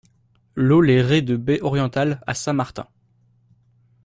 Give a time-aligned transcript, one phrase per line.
[0.55, 2.87] LOT LES RES DE BAIE ORIENTALE à Saint Martin